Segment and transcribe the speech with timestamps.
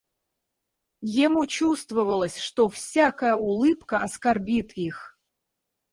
[1.15, 5.15] Ему чувствовалось, что всякая улыбка оскорбит их.